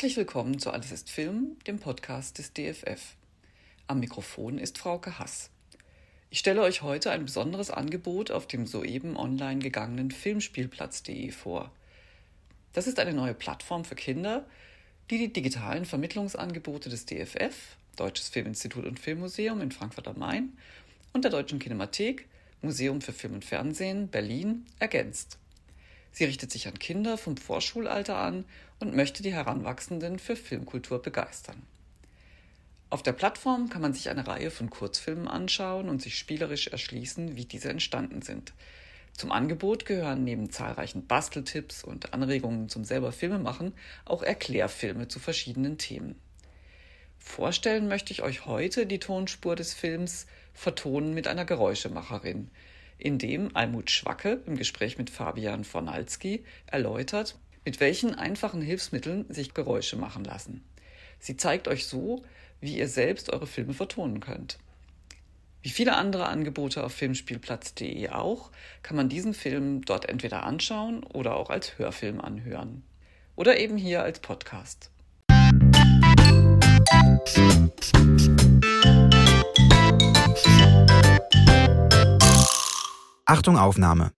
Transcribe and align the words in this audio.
Herzlich 0.00 0.16
willkommen 0.16 0.58
zu 0.58 0.70
Alles 0.70 0.92
ist 0.92 1.10
Film, 1.10 1.58
dem 1.66 1.78
Podcast 1.78 2.38
des 2.38 2.54
DFF. 2.54 3.16
Am 3.86 4.00
Mikrofon 4.00 4.56
ist 4.56 4.78
Frauke 4.78 5.18
Hass. 5.18 5.50
Ich 6.30 6.38
stelle 6.38 6.62
euch 6.62 6.80
heute 6.80 7.10
ein 7.10 7.26
besonderes 7.26 7.70
Angebot 7.70 8.30
auf 8.30 8.46
dem 8.46 8.66
soeben 8.66 9.18
online 9.18 9.58
gegangenen 9.58 10.10
Filmspielplatz.de 10.10 11.30
vor. 11.32 11.70
Das 12.72 12.86
ist 12.86 12.98
eine 12.98 13.12
neue 13.12 13.34
Plattform 13.34 13.84
für 13.84 13.94
Kinder, 13.94 14.46
die 15.10 15.18
die 15.18 15.34
digitalen 15.34 15.84
Vermittlungsangebote 15.84 16.88
des 16.88 17.04
DFF, 17.04 17.76
Deutsches 17.96 18.30
Filminstitut 18.30 18.86
und 18.86 18.98
Filmmuseum 18.98 19.60
in 19.60 19.70
Frankfurt 19.70 20.08
am 20.08 20.18
Main 20.18 20.56
und 21.12 21.24
der 21.24 21.30
Deutschen 21.30 21.58
Kinemathek, 21.58 22.26
Museum 22.62 23.02
für 23.02 23.12
Film 23.12 23.34
und 23.34 23.44
Fernsehen, 23.44 24.08
Berlin, 24.08 24.64
ergänzt. 24.78 25.39
Sie 26.12 26.24
richtet 26.24 26.50
sich 26.50 26.66
an 26.68 26.78
Kinder 26.78 27.16
vom 27.18 27.36
Vorschulalter 27.36 28.16
an 28.16 28.44
und 28.78 28.94
möchte 28.94 29.22
die 29.22 29.32
Heranwachsenden 29.32 30.18
für 30.18 30.36
Filmkultur 30.36 31.00
begeistern. 31.00 31.62
Auf 32.90 33.04
der 33.04 33.12
Plattform 33.12 33.68
kann 33.68 33.82
man 33.82 33.94
sich 33.94 34.08
eine 34.08 34.26
Reihe 34.26 34.50
von 34.50 34.68
Kurzfilmen 34.68 35.28
anschauen 35.28 35.88
und 35.88 36.02
sich 36.02 36.18
spielerisch 36.18 36.66
erschließen, 36.66 37.36
wie 37.36 37.44
diese 37.44 37.68
entstanden 37.68 38.20
sind. 38.20 38.52
Zum 39.12 39.30
Angebot 39.30 39.86
gehören 39.86 40.24
neben 40.24 40.50
zahlreichen 40.50 41.06
Basteltipps 41.06 41.84
und 41.84 42.14
Anregungen 42.14 42.68
zum 42.68 42.84
selber 42.84 43.12
Filmemachen 43.12 43.74
auch 44.04 44.22
Erklärfilme 44.22 45.06
zu 45.06 45.20
verschiedenen 45.20 45.78
Themen. 45.78 46.16
Vorstellen 47.18 47.86
möchte 47.86 48.12
ich 48.12 48.22
euch 48.22 48.46
heute 48.46 48.86
die 48.86 48.98
Tonspur 48.98 49.54
des 49.54 49.74
Films 49.74 50.26
Vertonen 50.52 51.14
mit 51.14 51.28
einer 51.28 51.44
Geräuschemacherin, 51.44 52.50
in 53.00 53.18
dem 53.18 53.56
Almut 53.56 53.90
Schwacke 53.90 54.42
im 54.46 54.56
Gespräch 54.56 54.98
mit 54.98 55.10
Fabian 55.10 55.64
Fornalski 55.64 56.44
erläutert, 56.66 57.36
mit 57.64 57.80
welchen 57.80 58.14
einfachen 58.14 58.62
Hilfsmitteln 58.62 59.26
sich 59.28 59.54
Geräusche 59.54 59.96
machen 59.96 60.24
lassen. 60.24 60.64
Sie 61.18 61.36
zeigt 61.36 61.68
euch 61.68 61.86
so, 61.86 62.22
wie 62.60 62.76
ihr 62.76 62.88
selbst 62.88 63.32
eure 63.32 63.46
Filme 63.46 63.74
vertonen 63.74 64.20
könnt. 64.20 64.58
Wie 65.62 65.68
viele 65.68 65.96
andere 65.96 66.26
Angebote 66.26 66.82
auf 66.82 66.92
filmspielplatz.de 66.94 68.08
auch, 68.10 68.50
kann 68.82 68.96
man 68.96 69.10
diesen 69.10 69.34
Film 69.34 69.82
dort 69.84 70.08
entweder 70.08 70.44
anschauen 70.44 71.04
oder 71.04 71.36
auch 71.36 71.50
als 71.50 71.78
Hörfilm 71.78 72.20
anhören. 72.20 72.82
Oder 73.36 73.58
eben 73.58 73.76
hier 73.76 74.02
als 74.02 74.20
Podcast. 74.20 74.90
Achtung 83.30 83.56
Aufnahme. 83.56 84.10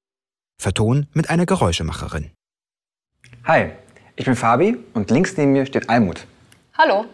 Verton 0.58 1.06
mit 1.12 1.28
einer 1.28 1.44
Geräuschemacherin. 1.44 2.30
Hi, 3.44 3.72
ich 4.16 4.24
bin 4.24 4.34
Fabi 4.34 4.78
und 4.94 5.10
links 5.10 5.36
neben 5.36 5.52
mir 5.52 5.66
steht 5.66 5.90
Almut. 5.90 6.26
Hallo. 6.78 7.04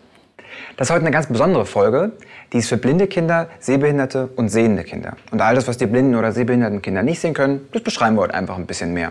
Das 0.76 0.86
ist 0.86 0.94
heute 0.94 1.00
eine 1.00 1.10
ganz 1.10 1.26
besondere 1.26 1.66
Folge. 1.66 2.12
Die 2.52 2.58
ist 2.58 2.68
für 2.68 2.76
blinde 2.76 3.08
Kinder, 3.08 3.48
sehbehinderte 3.58 4.28
und 4.36 4.48
sehende 4.48 4.84
Kinder. 4.84 5.16
Und 5.32 5.40
all 5.40 5.56
das, 5.56 5.66
was 5.66 5.76
die 5.76 5.86
blinden 5.86 6.14
oder 6.14 6.30
sehbehinderten 6.30 6.82
Kinder 6.82 7.02
nicht 7.02 7.18
sehen 7.18 7.34
können, 7.34 7.68
das 7.72 7.82
beschreiben 7.82 8.14
wir 8.14 8.22
heute 8.22 8.34
einfach 8.34 8.54
ein 8.54 8.68
bisschen 8.68 8.94
mehr. 8.94 9.10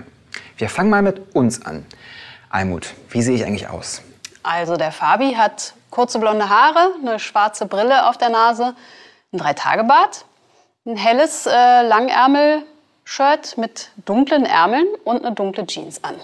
Wir 0.56 0.70
fangen 0.70 0.90
mal 0.90 1.02
mit 1.02 1.36
uns 1.36 1.66
an. 1.66 1.86
Almut, 2.50 2.94
wie 3.10 3.22
sehe 3.22 3.36
ich 3.36 3.46
eigentlich 3.46 3.68
aus? 3.68 4.02
Also 4.44 4.78
der 4.78 4.94
Fabi 4.94 5.34
hat 5.34 5.74
kurze 5.90 6.20
blonde 6.20 6.48
Haare, 6.48 6.94
eine 7.02 7.20
schwarze 7.20 7.66
Brille 7.66 8.08
auf 8.08 8.18
der 8.18 8.30
Nase, 8.30 8.76
ein 9.34 9.40
Dreitagebart, 9.40 10.24
ein 10.86 10.96
helles 10.96 11.46
äh, 11.48 11.82
Langärmel-Shirt 13.08 13.58
mit 13.58 13.90
dunklen 14.06 14.46
Ärmeln 14.46 14.88
und 15.04 15.26
eine 15.26 15.34
dunkle 15.34 15.66
Jeans 15.66 16.04
an. 16.04 16.16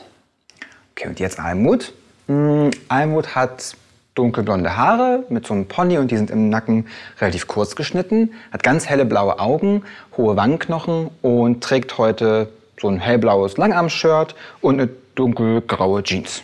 Okay, 0.91 1.07
und 1.07 1.19
jetzt 1.19 1.39
Almut. 1.39 1.93
Hm, 2.27 2.71
Almut 2.89 3.35
hat 3.35 3.75
dunkelblonde 4.15 4.77
Haare 4.77 5.23
mit 5.29 5.47
so 5.47 5.53
einem 5.53 5.67
Pony 5.67 5.97
und 5.97 6.11
die 6.11 6.17
sind 6.17 6.29
im 6.29 6.49
Nacken 6.49 6.87
relativ 7.19 7.47
kurz 7.47 7.75
geschnitten, 7.75 8.33
hat 8.51 8.61
ganz 8.61 8.87
helle 8.87 9.05
blaue 9.05 9.39
Augen, 9.39 9.83
hohe 10.17 10.35
Wangenknochen 10.35 11.09
und 11.21 11.63
trägt 11.63 11.97
heute 11.97 12.49
so 12.79 12.89
ein 12.89 12.99
hellblaues 12.99 13.57
Langarm-Shirt 13.57 14.35
und 14.61 14.79
eine 14.79 14.89
dunkelgraue 15.15 16.03
Jeans. 16.03 16.43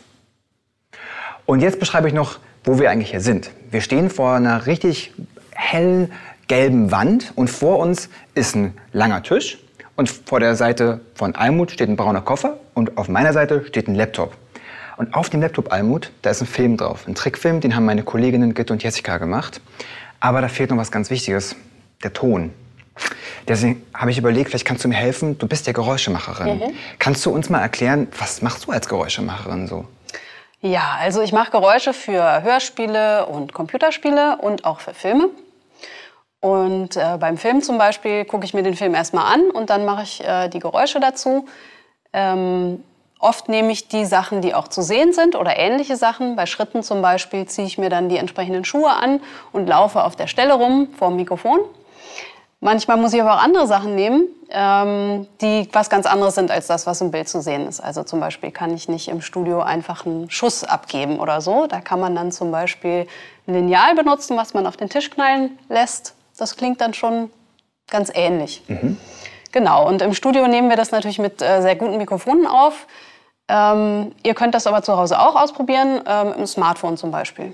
Und 1.46 1.60
jetzt 1.60 1.80
beschreibe 1.80 2.08
ich 2.08 2.14
noch, 2.14 2.40
wo 2.64 2.80
wir 2.80 2.90
eigentlich 2.90 3.12
hier 3.12 3.22
sind. 3.22 3.52
Wir 3.70 3.82
stehen 3.82 4.10
vor 4.10 4.34
einer 4.34 4.66
richtig 4.66 5.14
hellen 5.52 6.12
gelben 6.48 6.92
Wand 6.92 7.34
und 7.36 7.50
vor 7.50 7.78
uns 7.78 8.10
ist 8.34 8.56
ein 8.56 8.74
langer 8.94 9.22
Tisch 9.22 9.60
und 10.00 10.10
vor 10.10 10.40
der 10.40 10.56
Seite 10.56 11.02
von 11.14 11.36
Almut 11.36 11.72
steht 11.72 11.90
ein 11.90 11.98
brauner 11.98 12.22
Koffer 12.22 12.58
und 12.74 12.98
auf 12.98 13.10
meiner 13.10 13.34
Seite 13.34 13.66
steht 13.68 13.90
ein 13.90 13.96
Laptop. 13.96 14.34
Und 14.96 15.14
auf 15.14 15.30
dem 15.30 15.42
Laptop 15.42 15.74
Almut, 15.74 16.14
da 16.22 16.30
ist 16.30 16.40
ein 16.40 16.48
Film 16.48 16.78
drauf. 16.78 17.06
Ein 17.06 17.16
Trickfilm, 17.16 17.60
den 17.60 17.76
haben 17.76 17.84
meine 17.84 18.04
Kolleginnen 18.04 18.54
Gitte 18.54 18.72
und 18.72 18.82
Jessica 18.82 19.18
gemacht. 19.18 19.60
Aber 20.22 20.40
da 20.40 20.48
fehlt 20.48 20.70
noch 20.70 20.78
was 20.78 20.90
ganz 20.90 21.10
Wichtiges. 21.10 21.58
Der 22.02 22.14
Ton. 22.14 22.54
Deswegen 23.46 23.84
habe 23.94 24.12
ich 24.12 24.18
überlegt, 24.18 24.52
vielleicht 24.52 24.64
kannst 24.64 24.86
du 24.86 24.88
mir 24.88 24.96
helfen. 24.96 25.38
Du 25.38 25.48
bist 25.48 25.68
ja 25.68 25.74
Geräuschemacherin. 25.74 26.60
Mhm. 26.60 26.74
Kannst 26.98 27.26
du 27.26 27.32
uns 27.32 27.50
mal 27.50 27.60
erklären, 27.60 28.08
was 28.18 28.42
machst 28.42 28.68
du 28.68 28.72
als 28.72 28.88
Geräuschemacherin 28.88 29.68
so? 29.68 29.84
Ja, 30.62 30.98
also 31.02 31.22
ich 31.22 31.34
mache 31.34 31.52
Geräusche 31.52 31.94
für 31.94 32.42
Hörspiele 32.42 33.26
und 33.26 33.52
Computerspiele 33.52 34.38
und 34.38 34.64
auch 34.64 34.80
für 34.80 34.94
Filme. 34.94 35.30
Und 36.42 36.96
äh, 36.96 37.18
beim 37.20 37.38
Film 37.38 37.62
zum 37.62 37.78
Beispiel 37.78 38.26
gucke 38.26 38.46
ich 38.46 38.54
mir 38.54 38.64
den 38.64 38.76
Film 38.76 38.96
erstmal 38.96 39.34
an 39.34 39.52
und 39.52 39.70
dann 39.70 39.86
mache 39.86 40.04
ich 40.04 40.24
äh, 40.26 40.48
die 40.48 40.60
Geräusche 40.60 41.00
dazu. 41.00 41.46
Ähm, 42.14 42.84
Oft 43.22 43.50
nehme 43.50 43.74
ich 43.74 43.90
die 43.90 44.06
Sachen, 44.06 44.42
die 44.42 44.56
auch 44.56 44.70
zu 44.70 44.82
sehen 44.82 45.12
sind 45.12 45.36
oder 45.36 45.58
ähnliche 45.58 45.98
Sachen. 45.98 46.38
Bei 46.38 46.46
Schritten 46.46 46.84
zum 46.84 47.02
Beispiel 47.02 47.46
ziehe 47.46 47.68
ich 47.68 47.78
mir 47.78 47.90
dann 47.90 48.08
die 48.08 48.18
entsprechenden 48.18 48.64
Schuhe 48.64 48.92
an 48.92 49.20
und 49.52 49.68
laufe 49.68 50.06
auf 50.06 50.16
der 50.16 50.28
Stelle 50.28 50.54
rum 50.54 50.88
vor 50.98 51.10
dem 51.10 51.18
Mikrofon. 51.18 51.60
Manchmal 52.62 52.96
muss 52.96 53.14
ich 53.14 53.22
aber 53.22 53.36
auch 53.36 53.44
andere 53.44 53.68
Sachen 53.68 53.96
nehmen, 53.96 54.28
ähm, 54.50 55.28
die 55.42 55.68
was 55.74 55.90
ganz 55.90 56.06
anderes 56.06 56.36
sind 56.36 56.50
als 56.50 56.68
das, 56.68 56.88
was 56.88 57.02
im 57.02 57.12
Bild 57.12 57.28
zu 57.28 57.42
sehen 57.42 57.68
ist. 57.68 57.82
Also 57.82 58.04
zum 58.04 58.22
Beispiel 58.22 58.52
kann 58.52 58.74
ich 58.74 58.88
nicht 58.88 59.10
im 59.10 59.22
Studio 59.22 59.62
einfach 59.62 60.06
einen 60.06 60.30
Schuss 60.30 60.64
abgeben 60.64 61.20
oder 61.20 61.42
so. 61.42 61.68
Da 61.68 61.82
kann 61.82 62.00
man 62.00 62.16
dann 62.16 62.32
zum 62.32 62.52
Beispiel 62.52 63.06
ein 63.48 63.54
Lineal 63.54 63.96
benutzen, 63.96 64.38
was 64.38 64.54
man 64.54 64.66
auf 64.66 64.78
den 64.78 64.90
Tisch 64.90 65.10
knallen 65.10 65.60
lässt. 65.68 66.16
Das 66.40 66.56
klingt 66.56 66.82
dann 66.82 66.94
schon 66.94 67.30
ganz 67.90 68.12
ähnlich. 68.14 68.64
Mhm. 68.68 68.98
Genau, 69.52 69.88
und 69.88 70.02
im 70.02 70.14
Studio 70.14 70.48
nehmen 70.48 70.70
wir 70.70 70.78
das 70.78 70.92
natürlich 70.92 71.20
mit 71.20 71.42
äh, 71.42 71.62
sehr 71.62 71.76
guten 71.76 71.98
Mikrofonen 71.98 72.46
auf. 72.46 72.88
Ähm, 73.48 74.12
ihr 74.24 74.36
könnt 74.36 74.54
das 74.54 74.68
aber 74.68 74.84
zu 74.84 74.96
Hause 74.96 75.20
auch 75.20 75.36
ausprobieren, 75.36 76.02
ähm, 76.06 76.34
im 76.38 76.46
Smartphone 76.46 76.98
zum 76.98 77.12
Beispiel. 77.12 77.54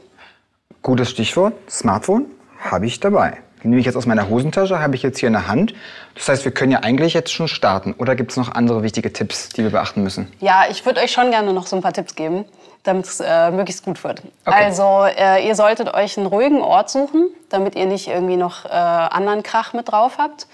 Gutes 0.82 1.10
Stichwort, 1.10 1.54
Smartphone 1.70 2.26
habe 2.60 2.86
ich 2.86 3.00
dabei. 3.00 3.38
Die 3.66 3.70
nehme 3.70 3.80
ich 3.80 3.88
jetzt 3.88 3.96
aus 3.96 4.06
meiner 4.06 4.30
Hosentasche, 4.30 4.80
habe 4.80 4.94
ich 4.94 5.02
jetzt 5.02 5.18
hier 5.18 5.26
in 5.26 5.34
der 5.34 5.48
Hand. 5.48 5.74
Das 6.14 6.30
heißt, 6.30 6.46
wir 6.46 6.52
können 6.52 6.72
ja 6.72 6.82
eigentlich 6.82 7.16
jetzt 7.16 7.34
schon 7.34 7.48
starten. 7.48 7.96
Oder 7.98 8.16
gibt 8.16 8.30
es 8.30 8.38
noch 8.38 8.54
andere 8.54 8.84
wichtige 8.84 9.12
Tipps, 9.12 9.50
die 9.50 9.64
wir 9.64 9.72
beachten 9.72 10.04
müssen? 10.04 10.32
Ja, 10.40 10.66
ich 10.70 10.86
würde 10.86 11.02
euch 11.02 11.12
schon 11.12 11.32
gerne 11.32 11.52
noch 11.52 11.66
so 11.66 11.76
ein 11.76 11.82
paar 11.82 11.92
Tipps 11.92 12.14
geben, 12.14 12.46
damit 12.84 13.08
es 13.08 13.20
äh, 13.20 13.50
möglichst 13.50 13.84
gut 13.84 14.04
wird. 14.04 14.22
Okay. 14.46 14.56
Also 14.66 15.08
äh, 15.18 15.48
ihr 15.48 15.56
solltet 15.56 15.92
euch 15.96 16.16
einen 16.16 16.28
ruhigen 16.28 16.62
Ort 16.62 16.92
suchen, 16.92 17.30
damit 17.50 17.76
ihr 17.76 17.88
nicht 17.88 18.08
irgendwie 18.08 18.38
noch 18.38 18.66
äh, 18.66 18.70
anderen 18.70 19.42
Krach 19.42 19.74
mit 19.74 19.92
drauf 19.92 20.20
habt. 20.20 20.46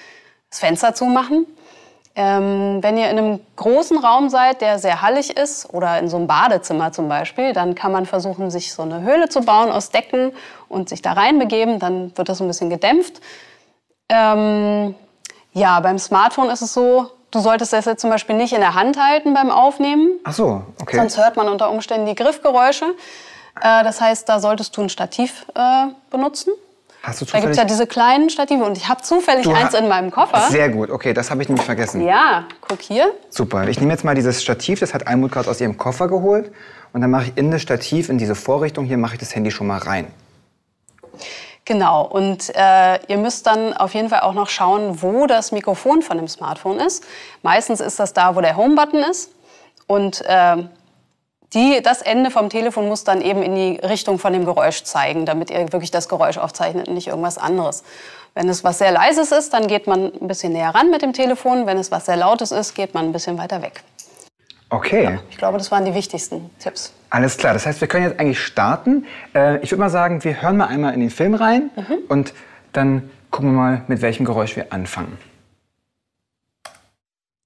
Das 0.49 0.59
Fenster 0.59 0.93
zumachen. 0.93 1.45
Ähm, 2.13 2.79
wenn 2.81 2.97
ihr 2.97 3.09
in 3.09 3.17
einem 3.17 3.39
großen 3.55 3.97
Raum 3.97 4.29
seid, 4.29 4.59
der 4.59 4.79
sehr 4.79 5.01
hallig 5.01 5.37
ist, 5.37 5.73
oder 5.73 5.97
in 5.99 6.09
so 6.09 6.17
einem 6.17 6.27
Badezimmer 6.27 6.91
zum 6.91 7.07
Beispiel, 7.07 7.53
dann 7.53 7.73
kann 7.73 7.93
man 7.93 8.05
versuchen, 8.05 8.51
sich 8.51 8.73
so 8.73 8.81
eine 8.81 9.01
Höhle 9.01 9.29
zu 9.29 9.41
bauen 9.41 9.71
aus 9.71 9.91
Decken 9.91 10.33
und 10.67 10.89
sich 10.89 11.01
da 11.01 11.13
reinbegeben. 11.13 11.79
Dann 11.79 12.15
wird 12.17 12.27
das 12.27 12.41
ein 12.41 12.47
bisschen 12.47 12.69
gedämpft. 12.69 13.21
Ähm, 14.09 14.93
ja, 15.53 15.79
beim 15.79 15.99
Smartphone 15.99 16.49
ist 16.49 16.61
es 16.61 16.73
so, 16.73 17.11
du 17.31 17.39
solltest 17.39 17.71
das 17.71 17.85
jetzt 17.85 18.01
zum 18.01 18.09
Beispiel 18.09 18.35
nicht 18.35 18.51
in 18.51 18.59
der 18.59 18.73
Hand 18.73 18.97
halten 18.97 19.33
beim 19.33 19.49
Aufnehmen. 19.49 20.19
Ach 20.25 20.33
so, 20.33 20.63
okay. 20.81 20.97
Sonst 20.97 21.17
hört 21.17 21.37
man 21.37 21.47
unter 21.47 21.69
Umständen 21.69 22.05
die 22.05 22.15
Griffgeräusche. 22.15 22.85
Äh, 23.61 23.83
das 23.83 24.01
heißt, 24.01 24.27
da 24.27 24.39
solltest 24.39 24.75
du 24.75 24.81
ein 24.81 24.89
Stativ 24.89 25.45
äh, 25.55 25.87
benutzen. 26.09 26.51
Hast 27.03 27.19
du 27.19 27.25
da 27.25 27.39
gibt 27.39 27.51
es 27.51 27.57
ja 27.57 27.65
diese 27.65 27.87
kleinen 27.87 28.29
Stative 28.29 28.63
und 28.63 28.77
ich 28.77 28.87
habe 28.87 29.01
zufällig 29.01 29.43
du 29.43 29.51
eins 29.51 29.73
in 29.73 29.87
meinem 29.87 30.11
Koffer. 30.11 30.49
Sehr 30.51 30.69
gut, 30.69 30.91
okay, 30.91 31.13
das 31.13 31.31
habe 31.31 31.41
ich 31.41 31.49
nämlich 31.49 31.65
vergessen. 31.65 32.05
Ja, 32.05 32.45
guck 32.61 32.79
hier. 32.79 33.11
Super, 33.29 33.67
ich 33.67 33.79
nehme 33.79 33.91
jetzt 33.91 34.03
mal 34.03 34.13
dieses 34.13 34.43
Stativ, 34.43 34.79
das 34.79 34.93
hat 34.93 35.07
Almut 35.07 35.31
gerade 35.31 35.49
aus 35.49 35.59
ihrem 35.59 35.77
Koffer 35.77 36.07
geholt. 36.07 36.51
Und 36.93 37.01
dann 37.01 37.09
mache 37.09 37.25
ich 37.25 37.37
in 37.37 37.49
das 37.49 37.61
Stativ, 37.61 38.09
in 38.09 38.19
diese 38.19 38.35
Vorrichtung 38.35 38.85
hier, 38.85 38.97
mache 38.97 39.15
ich 39.15 39.19
das 39.19 39.33
Handy 39.33 39.49
schon 39.49 39.65
mal 39.65 39.79
rein. 39.79 40.13
Genau, 41.65 42.05
und 42.05 42.53
äh, 42.55 42.99
ihr 43.07 43.17
müsst 43.17 43.47
dann 43.47 43.73
auf 43.73 43.93
jeden 43.93 44.09
Fall 44.09 44.21
auch 44.21 44.33
noch 44.33 44.49
schauen, 44.49 45.01
wo 45.01 45.25
das 45.25 45.51
Mikrofon 45.51 46.01
von 46.01 46.17
dem 46.17 46.27
Smartphone 46.27 46.79
ist. 46.79 47.03
Meistens 47.43 47.79
ist 47.79 47.99
das 47.99 48.13
da, 48.13 48.35
wo 48.35 48.41
der 48.41 48.57
Home-Button 48.57 49.03
ist. 49.03 49.31
Und 49.87 50.21
äh, 50.25 50.57
die, 51.53 51.81
das 51.83 52.01
Ende 52.01 52.31
vom 52.31 52.49
Telefon 52.49 52.87
muss 52.87 53.03
dann 53.03 53.21
eben 53.21 53.43
in 53.43 53.55
die 53.55 53.79
Richtung 53.85 54.19
von 54.19 54.31
dem 54.33 54.45
Geräusch 54.45 54.83
zeigen, 54.83 55.25
damit 55.25 55.49
ihr 55.49 55.71
wirklich 55.73 55.91
das 55.91 56.07
Geräusch 56.07 56.37
aufzeichnet 56.37 56.87
und 56.87 56.93
nicht 56.93 57.07
irgendwas 57.07 57.37
anderes. 57.37 57.83
Wenn 58.33 58.47
es 58.47 58.63
was 58.63 58.77
sehr 58.77 58.91
Leises 58.91 59.31
ist, 59.33 59.53
dann 59.53 59.67
geht 59.67 59.87
man 59.87 60.13
ein 60.13 60.27
bisschen 60.27 60.53
näher 60.53 60.69
ran 60.69 60.89
mit 60.89 61.01
dem 61.01 61.11
Telefon. 61.11 61.65
Wenn 61.65 61.77
es 61.77 61.91
was 61.91 62.05
sehr 62.05 62.15
Lautes 62.15 62.51
ist, 62.51 62.73
geht 62.75 62.93
man 62.93 63.05
ein 63.05 63.11
bisschen 63.11 63.37
weiter 63.37 63.61
weg. 63.61 63.83
Okay. 64.69 65.19
Ich 65.29 65.37
glaube, 65.37 65.57
das 65.57 65.69
waren 65.69 65.83
die 65.83 65.93
wichtigsten 65.93 66.49
Tipps. 66.59 66.93
Alles 67.09 67.37
klar, 67.37 67.53
das 67.53 67.65
heißt, 67.65 67.81
wir 67.81 67.89
können 67.89 68.05
jetzt 68.05 68.19
eigentlich 68.21 68.39
starten. 68.39 69.05
Äh, 69.35 69.57
ich 69.57 69.71
würde 69.71 69.81
mal 69.81 69.89
sagen, 69.89 70.23
wir 70.23 70.41
hören 70.41 70.55
mal 70.55 70.67
einmal 70.67 70.93
in 70.93 71.01
den 71.01 71.09
Film 71.09 71.33
rein 71.33 71.71
und 72.07 72.33
dann 72.71 73.09
gucken 73.31 73.51
wir 73.51 73.57
mal, 73.57 73.81
mit 73.87 74.01
welchem 74.01 74.25
Geräusch 74.25 74.55
wir 74.55 74.71
anfangen. 74.71 75.17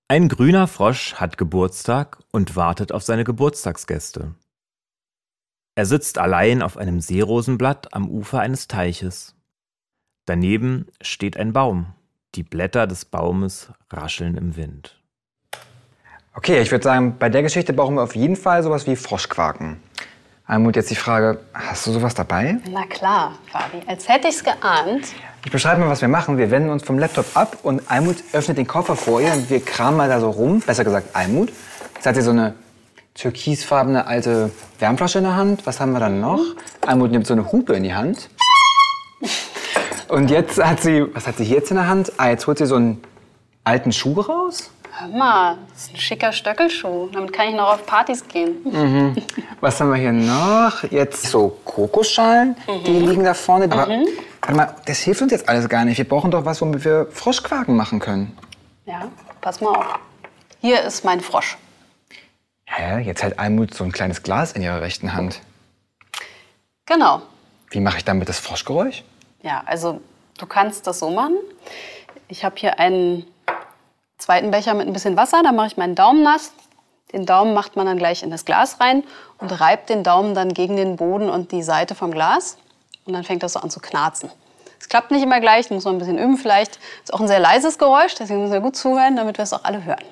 Ein 0.08 0.30
grüner 0.30 0.68
Frosch 0.68 1.16
hat 1.16 1.40
Geburtstag 1.40 2.20
und 2.32 2.56
wartet 2.56 2.92
auf 2.92 3.02
seine 3.02 3.24
Geburtstagsgäste. 3.24 4.36
Er 5.74 5.86
sitzt 5.88 6.20
allein 6.20 6.62
auf 6.62 6.78
einem 6.78 7.02
Seerosenblatt 7.02 7.92
am 7.96 8.08
Ufer 8.08 8.40
eines 8.40 8.68
Teiches. 8.68 9.34
Daneben 10.26 10.86
steht 11.02 11.38
ein 11.38 11.54
Baum. 11.54 11.96
Die 12.36 12.44
Blätter 12.44 12.86
des 12.86 13.06
Baumes 13.06 13.72
rascheln 13.90 14.38
im 14.38 14.56
Wind. 14.56 15.02
Okay, 16.36 16.62
ich 16.62 16.70
würde 16.70 16.84
sagen, 16.84 17.18
bei 17.18 17.30
der 17.30 17.42
Geschichte 17.42 17.74
brauchen 17.74 17.96
wir 17.96 18.04
auf 18.04 18.16
jeden 18.16 18.36
Fall 18.36 18.62
sowas 18.62 18.86
wie 18.86 18.96
Froschquaken. 18.96 19.82
Almut, 20.48 20.76
jetzt 20.76 20.92
die 20.92 20.96
Frage, 20.96 21.40
hast 21.56 21.88
du 21.88 21.92
sowas 21.92 22.14
dabei? 22.14 22.58
Na 22.70 22.86
klar, 22.86 23.34
Fabi, 23.52 23.82
als 23.88 24.08
hätte 24.08 24.28
ich 24.28 24.36
es 24.36 24.44
geahnt. 24.44 25.08
Ich 25.44 25.52
beschreibe 25.52 25.82
mal, 25.82 25.90
was 25.90 26.02
wir 26.02 26.08
machen. 26.08 26.38
Wir 26.38 26.52
wenden 26.52 26.70
uns 26.70 26.84
vom 26.84 27.00
Laptop 27.00 27.26
ab 27.34 27.58
und 27.64 27.90
Almut 27.90 28.18
öffnet 28.32 28.60
den 28.60 28.68
Koffer 28.68 28.96
vor 28.96 29.22
ihr 29.22 29.34
und 29.34 29.50
wir 29.50 29.60
kramen 29.60 29.98
mal 29.98 30.08
da 30.08 30.20
so 30.20 30.30
rum. 30.30 30.60
Besser 30.60 30.84
gesagt, 30.84 31.16
Almut. 31.16 31.52
Jetzt 31.96 32.06
hat 32.06 32.14
sie 32.14 32.22
so 32.22 32.30
eine 32.30 32.54
türkisfarbene 33.16 34.06
alte 34.06 34.52
Wärmflasche 34.78 35.18
in 35.18 35.24
der 35.24 35.36
Hand. 35.36 35.66
Was 35.66 35.80
haben 35.80 35.94
wir 35.94 36.00
dann 36.00 36.20
noch? 36.20 36.42
Almut 36.86 37.10
nimmt 37.10 37.26
so 37.26 37.34
eine 37.34 37.52
Hupe 37.52 37.74
in 37.74 37.82
die 37.82 37.96
Hand. 37.96 38.30
Und 40.10 40.30
jetzt 40.30 40.64
hat 40.64 40.80
sie, 40.80 41.06
was 41.16 41.26
hat 41.26 41.38
sie 41.38 41.46
jetzt 41.46 41.72
in 41.72 41.78
der 41.78 41.88
Hand? 41.88 42.12
Ah, 42.18 42.30
jetzt 42.30 42.46
holt 42.46 42.60
sie 42.60 42.68
so 42.68 42.76
einen 42.76 43.02
alten 43.64 43.92
Schuh 43.92 44.22
raus. 44.22 44.70
Hör 44.98 45.10
mal, 45.10 45.58
das 45.74 45.84
ist 45.84 45.94
ein 45.94 45.98
schicker 45.98 46.32
Stöckelschuh. 46.32 47.10
Damit 47.12 47.34
kann 47.34 47.50
ich 47.50 47.56
noch 47.56 47.74
auf 47.74 47.86
Partys 47.86 48.26
gehen. 48.26 49.44
Was 49.60 49.82
haben 49.82 49.90
wir 49.90 49.98
hier 49.98 50.14
noch? 50.14 50.84
Jetzt 50.90 51.24
so 51.24 51.58
Kokosschalen, 51.66 52.56
die 52.86 53.00
liegen 53.00 53.26
da 53.26 53.34
vorne. 53.34 53.66
Aber 53.66 53.90
warte 53.90 54.56
mal, 54.56 54.76
das 54.86 55.00
hilft 55.00 55.22
uns 55.22 55.34
jetzt 55.34 55.50
alles 55.50 55.68
gar 55.68 55.84
nicht. 55.84 55.98
Wir 55.98 56.08
brauchen 56.08 56.32
doch 56.32 56.46
was, 56.46 56.62
womit 56.62 56.86
wir 56.86 57.08
Froschquaken 57.12 57.76
machen 57.76 58.00
können. 58.00 58.38
Ja, 58.86 59.10
pass 59.42 59.60
mal 59.60 59.72
auf. 59.72 60.00
Hier 60.62 60.82
ist 60.84 61.04
mein 61.04 61.20
Frosch. 61.20 61.58
Hä? 62.66 63.02
Jetzt 63.02 63.22
hält 63.22 63.38
Almut 63.38 63.74
so 63.74 63.84
ein 63.84 63.92
kleines 63.92 64.24
Glas 64.24 64.54
in 64.54 64.62
ihrer 64.62 64.80
rechten 64.80 65.14
Hand. 65.14 65.42
Genau. 66.86 67.22
Wie 67.70 67.82
mache 67.82 67.98
ich 67.98 68.06
damit 68.06 68.30
das 68.30 68.40
Froschgeräusch? 68.40 69.04
Ja, 69.42 69.62
also 69.66 70.00
du 70.38 70.46
kannst 70.46 70.88
das 70.88 71.00
so 71.00 71.10
machen. 71.10 71.36
Ich 72.30 72.46
habe 72.46 72.56
hier 72.58 72.80
einen 72.80 73.26
zweiten 74.18 74.52
Becher 74.52 74.74
mit 74.74 74.88
ein 74.88 74.94
bisschen 74.94 75.18
Wasser. 75.18 75.42
Da 75.44 75.52
mache 75.52 75.68
ich 75.68 75.78
meinen 75.78 75.96
Daumen 75.96 76.24
nass. 76.24 76.52
Den 77.14 77.26
Daumen 77.26 77.54
macht 77.54 77.76
man 77.76 77.86
dann 77.86 77.98
gleich 77.98 78.24
in 78.24 78.32
das 78.32 78.46
Glas 78.46 78.80
rein 78.80 79.04
und 79.38 79.50
reibt 79.60 79.90
den 79.90 80.04
Daumen 80.04 80.34
dann 80.34 80.54
gegen 80.54 80.76
den 80.76 80.96
Boden 80.96 81.30
und 81.30 81.52
die 81.52 81.64
Seite 81.64 81.96
vom 81.96 82.12
Glas. 82.12 82.58
Und 83.06 83.14
dann 83.14 83.24
fängt 83.24 83.44
das 83.44 83.54
so 83.54 83.60
an 83.60 83.70
zu 83.70 83.80
knarzen. 83.80 84.32
Es 84.80 84.90
klappt 84.90 85.12
nicht 85.12 85.24
immer 85.24 85.40
gleich, 85.40 85.70
muss 85.70 85.86
man 85.86 85.96
ein 85.96 86.00
bisschen 86.00 86.18
üben 86.18 86.38
vielleicht. 86.38 86.80
Ist 87.04 87.14
auch 87.14 87.22
ein 87.22 87.28
sehr 87.28 87.40
leises 87.40 87.78
Geräusch, 87.78 88.16
deswegen 88.16 88.42
müssen 88.42 88.54
wir 88.54 88.60
gut 88.60 88.76
zuhören, 88.76 89.16
damit 89.16 89.38
wir 89.38 89.44
es 89.44 89.54
auch 89.54 89.64
alle 89.64 89.84
hören. 89.84 90.04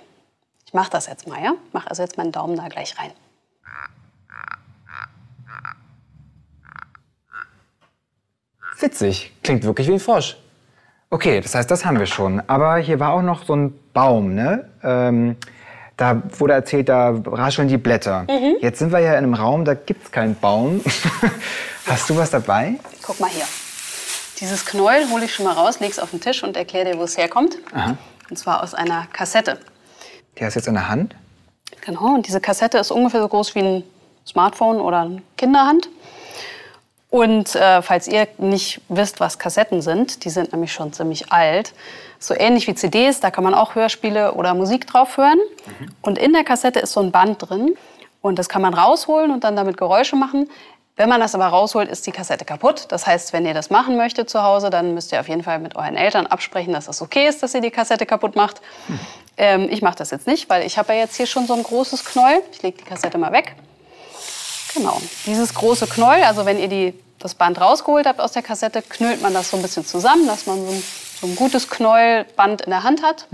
Ich 0.65 0.73
mache 0.73 0.89
das 0.89 1.07
jetzt 1.07 1.27
mal, 1.27 1.43
ja? 1.43 1.53
Ich 1.67 1.73
mache 1.73 1.89
also 1.89 2.01
jetzt 2.01 2.17
meinen 2.17 2.31
Daumen 2.31 2.55
da 2.55 2.67
gleich 2.67 2.97
rein. 2.97 3.11
Witzig. 8.79 9.31
Klingt 9.43 9.63
wirklich 9.63 9.87
wie 9.87 9.93
ein 9.93 9.99
Frosch. 9.99 10.37
Okay, 11.13 11.41
das 11.41 11.53
heißt, 11.53 11.69
das 11.69 11.85
haben 11.85 11.99
wir 11.99 12.07
schon. 12.07 12.41
Aber 12.47 12.77
hier 12.77 12.99
war 12.99 13.13
auch 13.13 13.21
noch 13.21 13.45
so 13.45 13.55
ein 13.55 13.79
Baum, 13.93 14.33
ne? 14.33 14.67
Ähm, 14.81 15.35
da 15.95 16.23
wurde 16.39 16.53
erzählt, 16.53 16.89
da 16.89 17.13
rascheln 17.27 17.67
die 17.67 17.77
Blätter. 17.77 18.25
Jetzt 18.61 18.79
sind 18.79 18.91
wir 18.91 18.97
ja 18.97 19.11
in 19.11 19.17
einem 19.17 19.35
Raum, 19.35 19.63
da 19.63 19.75
gibt's 19.75 20.11
keinen 20.11 20.33
Baum. 20.33 20.81
Hast 21.85 22.09
du 22.09 22.17
was 22.17 22.31
dabei? 22.31 22.79
Guck 23.03 23.19
mal 23.19 23.29
hier. 23.29 23.45
Dieses 24.39 24.65
Knäuel 24.65 25.07
hole 25.11 25.25
ich 25.25 25.35
schon 25.35 25.45
mal 25.45 25.53
raus, 25.53 25.79
leg's 25.79 25.99
auf 25.99 26.09
den 26.09 26.19
Tisch 26.19 26.43
und 26.43 26.57
erkläre 26.57 26.93
dir, 26.93 26.97
wo 26.97 27.03
es 27.03 27.15
herkommt. 27.15 27.59
Und 28.31 28.39
zwar 28.39 28.63
aus 28.63 28.73
einer 28.73 29.05
Kassette. 29.13 29.59
Die 30.39 30.43
hast 30.43 30.55
du 30.55 30.61
jetzt 30.61 30.67
in 30.67 30.73
der 30.73 30.89
Hand. 30.89 31.15
Genau, 31.85 32.15
und 32.15 32.25
diese 32.25 32.41
Kassette 32.41 32.79
ist 32.79 32.89
ungefähr 32.89 33.21
so 33.21 33.27
groß 33.27 33.53
wie 33.53 33.59
ein 33.59 33.83
Smartphone 34.25 34.77
oder 34.77 35.01
eine 35.01 35.21
Kinderhand. 35.37 35.89
Und 37.13 37.53
äh, 37.53 37.83
falls 37.83 38.07
ihr 38.07 38.27
nicht 38.39 38.81
wisst, 38.89 39.19
was 39.19 39.37
Kassetten 39.37 39.83
sind, 39.83 40.25
die 40.25 40.31
sind 40.31 40.51
nämlich 40.51 40.73
schon 40.73 40.93
ziemlich 40.93 41.31
alt. 41.31 41.73
So 42.17 42.33
ähnlich 42.33 42.65
wie 42.65 42.73
CDs, 42.73 43.19
da 43.19 43.29
kann 43.29 43.43
man 43.43 43.53
auch 43.53 43.75
Hörspiele 43.75 44.33
oder 44.33 44.55
Musik 44.55 44.87
drauf 44.87 45.17
hören. 45.17 45.37
Und 46.01 46.17
in 46.17 46.33
der 46.33 46.43
Kassette 46.43 46.79
ist 46.79 46.91
so 46.91 47.01
ein 47.01 47.11
Band 47.11 47.37
drin. 47.37 47.75
Und 48.21 48.39
das 48.39 48.49
kann 48.49 48.63
man 48.63 48.73
rausholen 48.73 49.29
und 49.29 49.43
dann 49.43 49.55
damit 49.55 49.77
Geräusche 49.77 50.15
machen. 50.15 50.49
Wenn 50.95 51.07
man 51.07 51.21
das 51.21 51.35
aber 51.35 51.45
rausholt, 51.45 51.87
ist 51.87 52.07
die 52.07 52.11
Kassette 52.11 52.45
kaputt. 52.45 52.87
Das 52.89 53.05
heißt, 53.05 53.31
wenn 53.31 53.45
ihr 53.45 53.53
das 53.53 53.69
machen 53.69 53.95
möchtet 53.95 54.27
zu 54.27 54.41
Hause, 54.41 54.71
dann 54.71 54.95
müsst 54.95 55.11
ihr 55.11 55.19
auf 55.19 55.29
jeden 55.29 55.43
Fall 55.43 55.59
mit 55.59 55.75
euren 55.75 55.95
Eltern 55.95 56.25
absprechen, 56.25 56.73
dass 56.73 56.87
das 56.87 56.99
okay 57.03 57.27
ist, 57.27 57.43
dass 57.43 57.53
ihr 57.53 57.61
die 57.61 57.69
Kassette 57.69 58.07
kaputt 58.07 58.35
macht. 58.35 58.59
Ähm, 59.37 59.67
ich 59.69 59.83
mache 59.83 59.97
das 59.97 60.09
jetzt 60.09 60.25
nicht, 60.25 60.49
weil 60.49 60.65
ich 60.65 60.79
habe 60.79 60.93
ja 60.93 61.01
jetzt 61.01 61.15
hier 61.15 61.27
schon 61.27 61.45
so 61.45 61.53
ein 61.53 61.61
großes 61.61 62.05
Knäuel. 62.05 62.41
Ich 62.51 62.63
lege 62.63 62.79
die 62.79 62.85
Kassette 62.85 63.19
mal 63.19 63.31
weg. 63.31 63.55
Genau. 64.73 65.01
Dieses 65.25 65.53
große 65.53 65.87
Knäuel, 65.87 66.23
also 66.23 66.45
wenn 66.45 66.59
ihr 66.59 66.67
die, 66.67 66.93
das 67.19 67.35
Band 67.35 67.59
rausgeholt 67.61 68.05
habt 68.05 68.19
aus 68.19 68.31
der 68.31 68.41
Kassette, 68.41 68.81
knüllt 68.81 69.21
man 69.21 69.33
das 69.33 69.51
so 69.51 69.57
ein 69.57 69.63
bisschen 69.63 69.85
zusammen, 69.85 70.27
dass 70.27 70.45
man 70.45 70.59
so 70.65 70.71
ein, 70.71 70.83
so 71.21 71.27
ein 71.27 71.35
gutes 71.35 71.69
Knäuelband 71.69 72.61
in 72.63 72.71
der 72.71 72.83
Hand 72.83 73.03
hat. 73.03 73.27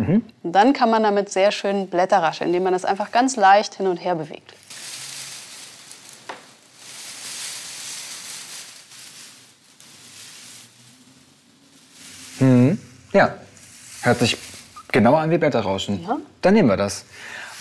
Und 0.44 0.52
dann 0.54 0.74
kann 0.74 0.90
man 0.90 1.04
damit 1.04 1.32
sehr 1.32 1.52
schön 1.52 1.88
Blätter 1.88 2.18
rascheln, 2.18 2.50
indem 2.50 2.64
man 2.64 2.74
das 2.74 2.86
einfach 2.86 3.12
ganz 3.12 3.36
leicht 3.36 3.76
hin 3.76 3.88
und 3.88 3.98
her 3.98 4.16
bewegt. 4.16 4.54
Ja, 13.14 13.34
hört 14.02 14.20
sich 14.20 14.38
genau 14.92 15.16
an 15.16 15.32
wie 15.32 15.38
Blätterrauschen. 15.38 16.04
Ja. 16.04 16.18
Dann 16.42 16.54
nehmen 16.54 16.70
wir 16.70 16.78
das. 16.78 17.06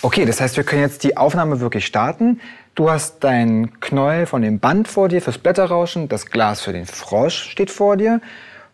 Okay, 0.01 0.25
das 0.25 0.41
heißt, 0.41 0.57
wir 0.57 0.63
können 0.63 0.83
jetzt 0.83 1.03
die 1.03 1.17
Aufnahme 1.17 1.59
wirklich 1.61 1.85
starten. 1.85 2.41
Du 2.77 2.89
hast 2.89 3.25
dein 3.25 3.81
Knäuel 3.81 4.27
von 4.27 4.43
dem 4.43 4.61
Band 4.61 4.87
vor 4.87 5.09
dir 5.09 5.21
fürs 5.21 5.39
Blätterrauschen, 5.39 6.09
das 6.09 6.27
Glas 6.27 6.61
für 6.61 6.73
den 6.73 6.87
Frosch 6.87 7.51
steht 7.51 7.73
vor 7.73 7.97
dir. 7.97 8.21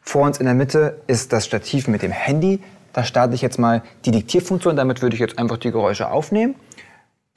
Vor 0.03 0.27
uns 0.27 0.37
in 0.39 0.45
der 0.45 0.55
Mitte 0.55 1.01
ist 1.07 1.33
das 1.33 1.47
Stativ 1.47 1.89
mit 1.89 2.03
dem 2.03 2.13
Handy. 2.13 2.63
Da 2.93 3.05
starte 3.05 3.35
ich 3.35 3.41
jetzt 3.41 3.59
mal 3.59 3.83
die 4.05 4.11
Diktierfunktion. 4.11 4.77
Damit 4.77 5.01
würde 5.01 5.15
ich 5.15 5.21
jetzt 5.21 5.39
einfach 5.39 5.57
die 5.57 5.71
Geräusche 5.71 6.11
aufnehmen. 6.11 6.57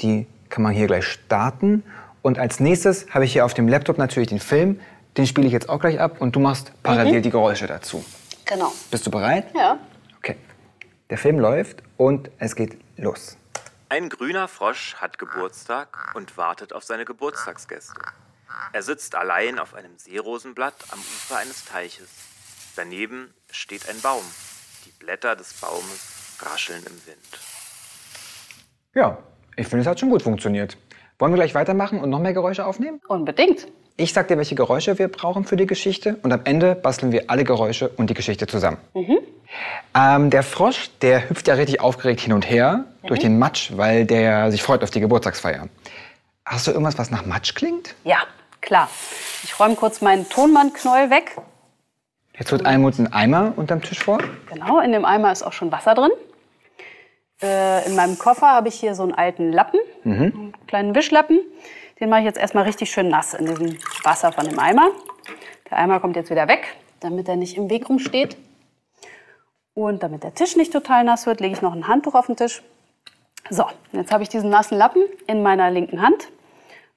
Die 0.01 0.27
kann 0.49 0.63
man 0.63 0.73
hier 0.73 0.87
gleich 0.87 1.05
starten. 1.05 1.83
Und 2.21 2.39
als 2.39 2.59
nächstes 2.59 3.07
habe 3.11 3.23
ich 3.23 3.31
hier 3.31 3.45
auf 3.45 3.53
dem 3.53 3.69
Laptop 3.69 3.97
natürlich 3.97 4.27
den 4.27 4.39
Film. 4.39 4.81
Den 5.15 5.25
spiele 5.25 5.47
ich 5.47 5.53
jetzt 5.53 5.69
auch 5.69 5.79
gleich 5.79 5.97
ab 6.01 6.17
und 6.19 6.35
du 6.35 6.41
machst 6.41 6.73
parallel 6.83 7.21
die 7.21 7.29
Geräusche 7.29 7.67
dazu. 7.67 8.03
Genau. 8.43 8.73
Bist 8.91 9.07
du 9.07 9.11
bereit? 9.11 9.45
Ja. 9.55 9.79
Okay. 10.17 10.35
Der 11.09 11.17
Film 11.17 11.39
läuft 11.39 11.81
und 11.95 12.29
es 12.37 12.53
geht 12.53 12.77
los. 12.97 13.37
Ein 13.89 14.09
grüner 14.09 14.49
Frosch 14.49 14.95
hat 14.95 15.17
Geburtstag 15.17 16.13
und 16.13 16.35
wartet 16.35 16.73
auf 16.73 16.83
seine 16.83 17.05
Geburtstagsgäste. 17.05 18.01
Er 18.73 18.81
sitzt 18.81 19.15
allein 19.15 19.59
auf 19.59 19.73
einem 19.73 19.97
Seerosenblatt 19.97 20.75
am 20.91 20.99
Ufer 20.99 21.37
eines 21.37 21.63
Teiches. 21.63 22.09
Daneben 22.75 23.33
steht 23.49 23.87
ein 23.87 23.99
Baum. 24.01 24.23
Die 24.85 24.91
Blätter 24.91 25.37
des 25.37 25.53
Baumes 25.53 26.37
rascheln 26.41 26.83
im 26.85 27.05
Wind. 27.07 27.39
Ja, 28.93 29.19
ich 29.55 29.67
finde, 29.67 29.83
es 29.83 29.87
hat 29.87 30.01
schon 30.01 30.09
gut 30.09 30.21
funktioniert. 30.21 30.77
Wollen 31.17 31.31
wir 31.31 31.37
gleich 31.37 31.55
weitermachen 31.55 32.01
und 32.01 32.09
noch 32.09 32.19
mehr 32.19 32.33
Geräusche 32.33 32.65
aufnehmen? 32.65 32.99
Unbedingt. 33.07 33.67
Ich 33.95 34.11
sag 34.13 34.27
dir, 34.27 34.37
welche 34.37 34.53
Geräusche 34.53 34.99
wir 34.99 35.07
brauchen 35.07 35.45
für 35.45 35.55
die 35.55 35.65
Geschichte 35.65 36.17
und 36.23 36.31
am 36.33 36.41
Ende 36.43 36.75
basteln 36.75 37.11
wir 37.13 37.29
alle 37.29 37.43
Geräusche 37.45 37.89
und 37.89 38.09
die 38.09 38.13
Geschichte 38.13 38.45
zusammen. 38.47 38.77
Ähm, 39.95 40.29
der 40.29 40.43
Frosch, 40.43 40.91
der 41.01 41.29
hüpft 41.29 41.47
ja 41.47 41.55
richtig 41.55 41.81
aufgeregt 41.81 42.19
hin 42.19 42.33
und 42.33 42.47
her 42.47 42.85
durch 43.09 43.19
den 43.19 43.39
Matsch, 43.39 43.71
weil 43.75 44.05
der 44.05 44.51
sich 44.51 44.61
freut 44.61 44.83
auf 44.83 44.91
die 44.91 44.99
Geburtstagsfeier. 44.99 45.67
Hast 46.45 46.67
du 46.67 46.71
irgendwas, 46.71 46.97
was 46.97 47.11
nach 47.11 47.25
Matsch 47.25 47.55
klingt? 47.55 47.95
Ja, 48.03 48.19
klar. 48.61 48.89
Ich 49.43 49.59
räume 49.59 49.75
kurz 49.75 50.01
meinen 50.01 50.29
Tonbandknäuel 50.29 51.09
weg. 51.09 51.35
Jetzt 52.37 52.51
holt 52.51 52.65
Almut 52.65 52.99
einen 52.99 53.11
Eimer 53.11 53.53
unterm 53.55 53.81
Tisch 53.81 53.99
vor. 53.99 54.19
Genau, 54.49 54.79
in 54.79 54.91
dem 54.91 55.05
Eimer 55.05 55.31
ist 55.31 55.43
auch 55.43 55.53
schon 55.53 55.71
Wasser 55.71 55.95
drin. 55.95 56.11
Äh, 57.41 57.85
in 57.87 57.95
meinem 57.95 58.17
Koffer 58.17 58.47
habe 58.47 58.67
ich 58.67 58.75
hier 58.75 58.95
so 58.95 59.03
einen 59.03 59.13
alten 59.13 59.51
Lappen, 59.51 59.79
einen 60.03 60.53
kleinen 60.67 60.95
Wischlappen. 60.95 61.39
Den 61.99 62.09
mache 62.09 62.21
ich 62.21 62.25
jetzt 62.25 62.37
erstmal 62.37 62.63
richtig 62.63 62.91
schön 62.91 63.09
nass 63.09 63.33
in 63.33 63.45
diesem 63.45 63.77
Wasser 64.03 64.31
von 64.31 64.45
dem 64.45 64.59
Eimer. 64.59 64.89
Der 65.69 65.79
Eimer 65.79 65.99
kommt 65.99 66.15
jetzt 66.15 66.29
wieder 66.29 66.47
weg, 66.47 66.75
damit 66.99 67.27
er 67.27 67.35
nicht 67.35 67.57
im 67.57 67.69
Weg 67.69 67.89
rumsteht. 67.89 68.37
Und 69.73 70.01
damit 70.01 70.23
der 70.23 70.33
Tisch 70.33 70.55
nicht 70.55 70.71
total 70.71 71.03
nass 71.03 71.25
wird, 71.25 71.39
lege 71.39 71.53
ich 71.53 71.61
noch 71.61 71.73
ein 71.73 71.87
Handtuch 71.87 72.15
auf 72.15 72.27
den 72.27 72.35
Tisch. 72.35 72.63
So, 73.49 73.65
jetzt 73.93 74.11
habe 74.11 74.23
ich 74.23 74.29
diesen 74.29 74.49
nassen 74.49 74.77
Lappen 74.77 75.03
in 75.25 75.41
meiner 75.41 75.71
linken 75.71 76.01
Hand. 76.01 76.29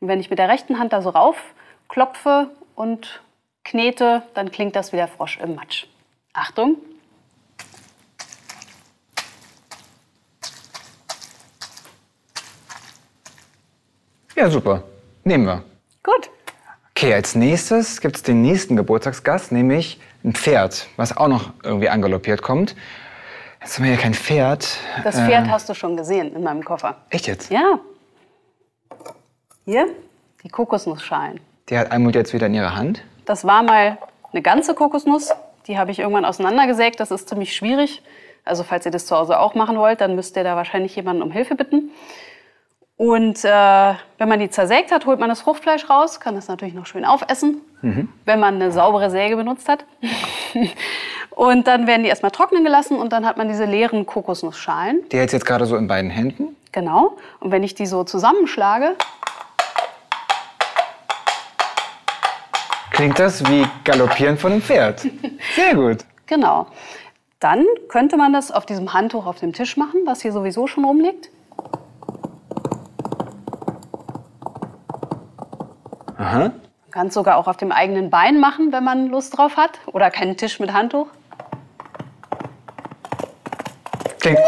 Und 0.00 0.08
wenn 0.08 0.18
ich 0.20 0.30
mit 0.30 0.38
der 0.38 0.48
rechten 0.48 0.78
Hand 0.78 0.92
da 0.92 1.02
so 1.02 1.10
rauf 1.10 1.36
klopfe 1.88 2.50
und 2.74 3.22
knete, 3.64 4.22
dann 4.34 4.50
klingt 4.50 4.74
das 4.74 4.92
wie 4.92 4.96
der 4.96 5.08
Frosch 5.08 5.38
im 5.38 5.54
Matsch. 5.54 5.86
Achtung. 6.32 6.76
Ja, 14.34 14.48
super. 14.48 14.84
Nehmen 15.24 15.44
wir. 15.46 15.62
Gut. 16.02 16.30
Okay, 16.96 17.12
als 17.12 17.34
nächstes 17.34 18.00
gibt 18.00 18.16
es 18.16 18.22
den 18.22 18.42
nächsten 18.42 18.76
Geburtstagsgast, 18.76 19.52
nämlich 19.52 20.00
ein 20.24 20.34
Pferd, 20.34 20.88
was 20.96 21.16
auch 21.16 21.28
noch 21.28 21.52
irgendwie 21.62 21.88
angaloppiert 21.88 22.42
kommt. 22.42 22.74
Jetzt 23.60 23.76
haben 23.76 23.84
wir 23.84 23.92
hier 23.92 24.00
kein 24.00 24.14
Pferd. 24.14 24.78
Das 25.04 25.20
Pferd 25.20 25.48
hast 25.48 25.68
du 25.68 25.74
schon 25.74 25.96
gesehen 25.96 26.34
in 26.34 26.42
meinem 26.42 26.64
Koffer. 26.64 26.96
Echt 27.10 27.26
jetzt? 27.26 27.50
Ja. 27.50 27.78
Hier, 29.66 29.86
die 30.42 30.48
Kokosnussschalen. 30.48 31.40
Die 31.68 31.78
hat 31.78 31.92
Almut 31.92 32.14
jetzt 32.14 32.32
wieder 32.32 32.46
in 32.46 32.54
ihrer 32.54 32.74
Hand. 32.74 33.02
Das 33.26 33.44
war 33.44 33.62
mal 33.62 33.98
eine 34.32 34.42
ganze 34.42 34.74
Kokosnuss. 34.74 35.32
Die 35.66 35.78
habe 35.78 35.90
ich 35.90 35.98
irgendwann 35.98 36.24
auseinandergesägt. 36.24 36.98
Das 37.00 37.10
ist 37.10 37.28
ziemlich 37.28 37.54
schwierig. 37.54 38.02
Also 38.44 38.64
falls 38.64 38.86
ihr 38.86 38.92
das 38.92 39.06
zu 39.06 39.14
Hause 39.14 39.38
auch 39.38 39.54
machen 39.54 39.76
wollt, 39.76 40.00
dann 40.00 40.14
müsst 40.14 40.36
ihr 40.36 40.44
da 40.44 40.56
wahrscheinlich 40.56 40.96
jemanden 40.96 41.22
um 41.22 41.30
Hilfe 41.30 41.54
bitten. 41.54 41.90
Und 42.96 43.44
äh, 43.44 43.94
wenn 44.18 44.28
man 44.28 44.40
die 44.40 44.50
zersägt 44.50 44.90
hat, 44.90 45.06
holt 45.06 45.20
man 45.20 45.28
das 45.28 45.42
Fruchtfleisch 45.42 45.88
raus, 45.88 46.20
kann 46.20 46.34
das 46.34 46.48
natürlich 46.48 46.74
noch 46.74 46.86
schön 46.86 47.04
aufessen, 47.04 47.62
wenn 48.26 48.40
man 48.40 48.56
eine 48.56 48.72
saubere 48.72 49.10
Säge 49.10 49.36
benutzt 49.36 49.68
hat. 49.68 49.84
und 51.30 51.66
dann 51.66 51.86
werden 51.86 52.02
die 52.02 52.08
erstmal 52.08 52.30
trocknen 52.30 52.64
gelassen 52.64 52.98
und 52.98 53.12
dann 53.12 53.24
hat 53.26 53.36
man 53.36 53.48
diese 53.48 53.64
leeren 53.64 54.06
Kokosnussschalen. 54.06 55.08
Die 55.10 55.18
hält 55.18 55.32
jetzt 55.32 55.46
gerade 55.46 55.66
so 55.66 55.76
in 55.76 55.86
beiden 55.86 56.10
Händen. 56.10 56.56
Genau. 56.72 57.16
Und 57.40 57.50
wenn 57.50 57.62
ich 57.62 57.74
die 57.74 57.86
so 57.86 58.04
zusammenschlage, 58.04 58.96
Klingt 63.00 63.18
das 63.18 63.42
wie 63.46 63.66
Galoppieren 63.84 64.36
von 64.36 64.52
einem 64.52 64.60
Pferd. 64.60 65.00
Sehr 65.54 65.74
gut. 65.74 66.04
genau, 66.26 66.66
dann 67.38 67.64
könnte 67.88 68.18
man 68.18 68.34
das 68.34 68.52
auf 68.52 68.66
diesem 68.66 68.92
Handtuch 68.92 69.24
auf 69.24 69.38
dem 69.38 69.54
Tisch 69.54 69.78
machen, 69.78 70.02
was 70.04 70.20
hier 70.20 70.32
sowieso 70.32 70.66
schon 70.66 70.84
rumliegt. 70.84 71.30
Aha. 76.18 76.38
Man 76.38 76.52
kann 76.90 77.06
es 77.06 77.14
sogar 77.14 77.38
auch 77.38 77.46
auf 77.46 77.56
dem 77.56 77.72
eigenen 77.72 78.10
Bein 78.10 78.38
machen, 78.38 78.70
wenn 78.70 78.84
man 78.84 79.06
Lust 79.06 79.38
drauf 79.38 79.56
hat. 79.56 79.78
Oder 79.86 80.10
keinen 80.10 80.36
Tisch 80.36 80.60
mit 80.60 80.74
Handtuch. 80.74 81.06
Klingt, 84.20 84.38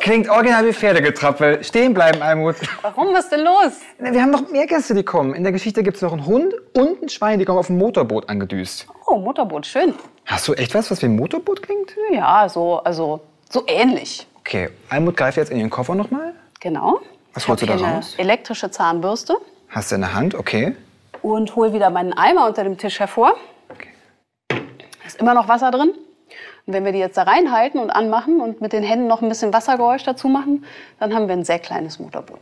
klingt 0.00 0.28
original 0.30 0.66
wie 0.66 0.72
Pferdegetrappel. 0.72 1.62
Stehen 1.62 1.92
bleiben, 1.94 2.22
Almut. 2.22 2.56
Warum? 2.82 3.12
Was 3.14 3.24
ist 3.24 3.32
denn 3.32 3.44
los? 3.44 3.72
Wir 3.98 4.22
haben 4.22 4.30
noch 4.30 4.48
mehr 4.50 4.66
Gäste, 4.66 4.94
die 4.94 5.02
kommen. 5.02 5.34
In 5.34 5.42
der 5.42 5.52
Geschichte 5.52 5.82
gibt 5.82 5.96
es 5.96 6.02
noch 6.02 6.12
einen 6.12 6.24
Hund 6.26 6.54
und 6.74 7.02
ein 7.02 7.08
Schwein, 7.08 7.38
die 7.38 7.44
kommen 7.44 7.58
auf 7.58 7.66
dem 7.68 7.78
Motorboot 7.78 8.28
angedüst. 8.28 8.86
Oh, 9.06 9.16
Motorboot, 9.18 9.66
schön. 9.66 9.94
Hast 10.26 10.48
du 10.48 10.54
echt 10.54 10.74
was, 10.74 10.90
was 10.90 11.02
wie 11.02 11.06
ein 11.06 11.16
Motorboot 11.16 11.62
klingt? 11.62 11.94
Ja, 12.12 12.48
so, 12.48 12.78
also, 12.78 13.20
so 13.50 13.64
ähnlich. 13.66 14.26
Okay, 14.40 14.70
Almut 14.88 15.16
greift 15.16 15.36
jetzt 15.36 15.50
in 15.50 15.58
ihren 15.58 15.70
Koffer 15.70 15.94
nochmal. 15.94 16.32
Genau. 16.60 17.00
Was 17.34 17.46
holst 17.48 17.62
du 17.62 17.66
da 17.66 17.76
raus? 17.76 18.14
Elektrische 18.16 18.70
Zahnbürste 18.70 19.36
Hast 19.68 19.90
du 19.90 19.96
in 19.96 20.02
der 20.02 20.14
Hand, 20.14 20.34
okay. 20.34 20.74
und 21.22 21.54
hol 21.56 21.72
wieder 21.72 21.90
meinen 21.90 22.12
Eimer 22.12 22.46
unter 22.46 22.62
dem 22.62 22.78
Tisch 22.78 23.00
hervor. 23.00 23.34
Da 24.48 24.56
ist 25.06 25.18
immer 25.20 25.34
noch 25.34 25.48
Wasser 25.48 25.70
drin. 25.70 25.92
Und 26.66 26.72
wenn 26.72 26.84
wir 26.84 26.92
die 26.92 26.98
jetzt 26.98 27.16
da 27.18 27.24
reinhalten 27.24 27.78
und 27.78 27.90
anmachen 27.90 28.40
und 28.40 28.62
mit 28.62 28.72
den 28.72 28.82
Händen 28.82 29.06
noch 29.06 29.20
ein 29.20 29.28
bisschen 29.28 29.52
Wassergeräusch 29.52 30.04
dazu 30.04 30.28
machen, 30.28 30.64
dann 30.98 31.14
haben 31.14 31.28
wir 31.28 31.34
ein 31.34 31.44
sehr 31.44 31.58
kleines 31.58 31.98
Motorboot. 31.98 32.40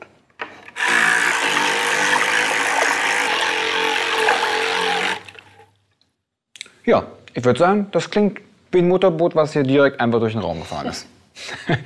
Ja, 6.84 7.04
ich 7.34 7.44
würde 7.44 7.58
sagen, 7.58 7.88
das 7.90 8.10
klingt 8.10 8.40
wie 8.70 8.78
ein 8.78 8.88
Motorboot, 8.88 9.34
was 9.34 9.52
hier 9.52 9.64
direkt 9.64 10.00
einfach 10.00 10.20
durch 10.20 10.32
den 10.32 10.42
Raum 10.42 10.60
gefahren 10.60 10.86
ist. 10.86 11.06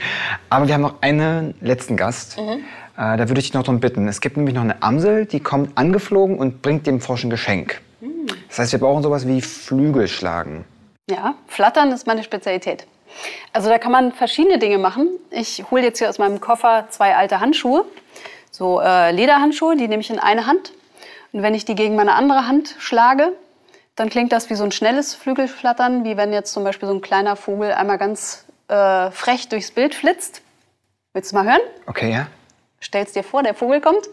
Aber 0.50 0.66
wir 0.66 0.74
haben 0.74 0.82
noch 0.82 1.00
einen 1.00 1.54
letzten 1.60 1.96
Gast. 1.96 2.38
Äh, 2.38 2.58
da 2.96 3.18
würde 3.18 3.38
ich 3.38 3.46
dich 3.46 3.54
noch 3.54 3.62
darum 3.62 3.80
bitten. 3.80 4.08
Es 4.08 4.20
gibt 4.20 4.36
nämlich 4.36 4.54
noch 4.54 4.62
eine 4.62 4.82
Amsel, 4.82 5.24
die 5.24 5.40
kommt 5.40 5.76
angeflogen 5.76 6.38
und 6.38 6.60
bringt 6.62 6.86
dem 6.86 7.00
Frosch 7.00 7.24
ein 7.24 7.30
Geschenk. 7.30 7.80
Das 8.48 8.58
heißt, 8.58 8.72
wir 8.72 8.78
brauchen 8.78 9.02
sowas 9.02 9.26
wie 9.26 9.40
Flügelschlagen. 9.40 10.64
Ja, 11.08 11.36
Flattern 11.46 11.92
ist 11.92 12.08
meine 12.08 12.24
Spezialität. 12.24 12.86
Also 13.52 13.68
da 13.68 13.78
kann 13.78 13.92
man 13.92 14.10
verschiedene 14.12 14.58
Dinge 14.58 14.78
machen. 14.78 15.08
Ich 15.30 15.64
hole 15.70 15.82
jetzt 15.82 15.98
hier 15.98 16.08
aus 16.08 16.18
meinem 16.18 16.40
Koffer 16.40 16.86
zwei 16.90 17.14
alte 17.14 17.38
Handschuhe, 17.38 17.84
so 18.50 18.80
äh, 18.80 19.12
Lederhandschuhe, 19.12 19.76
die 19.76 19.86
nehme 19.86 20.00
ich 20.00 20.10
in 20.10 20.18
eine 20.18 20.46
Hand. 20.46 20.72
Und 21.32 21.42
wenn 21.42 21.54
ich 21.54 21.64
die 21.64 21.76
gegen 21.76 21.94
meine 21.94 22.14
andere 22.14 22.48
Hand 22.48 22.74
schlage, 22.78 23.32
dann 23.94 24.10
klingt 24.10 24.32
das 24.32 24.50
wie 24.50 24.56
so 24.56 24.64
ein 24.64 24.72
schnelles 24.72 25.14
Flügelflattern, 25.14 26.04
wie 26.04 26.16
wenn 26.16 26.32
jetzt 26.32 26.52
zum 26.52 26.64
Beispiel 26.64 26.88
so 26.88 26.94
ein 26.94 27.00
kleiner 27.00 27.36
Vogel 27.36 27.72
einmal 27.72 27.98
ganz 27.98 28.44
äh, 28.66 29.12
frech 29.12 29.48
durchs 29.48 29.70
Bild 29.70 29.94
flitzt. 29.94 30.42
Willst 31.12 31.30
du 31.30 31.36
mal 31.36 31.44
hören? 31.44 31.60
Okay, 31.86 32.10
ja? 32.10 32.26
Stell's 32.80 33.12
dir 33.12 33.22
vor, 33.22 33.44
der 33.44 33.54
Vogel 33.54 33.80
kommt. 33.80 34.08